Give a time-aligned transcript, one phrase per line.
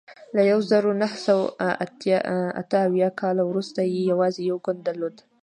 [0.35, 1.43] له یوه زرو نهه سوه
[2.61, 5.15] اته اویا کال وروسته یې یوازې یو ګوند درلود.